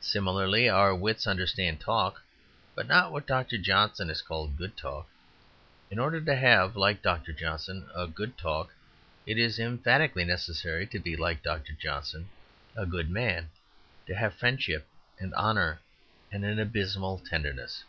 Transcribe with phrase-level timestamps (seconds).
[0.00, 2.24] Similarly, our wits understand talk,
[2.74, 3.56] but not what Dr.
[3.56, 5.06] Johnson called a good talk.
[5.92, 7.32] In order to have, like Dr.
[7.32, 8.74] Johnson, a good talk,
[9.26, 11.74] it is emphatically necessary to be, like Dr.
[11.74, 12.28] Johnson,
[12.74, 13.48] a good man
[14.08, 14.88] to have friendship
[15.20, 15.78] and honour
[16.32, 17.84] and an abysmal tenderness.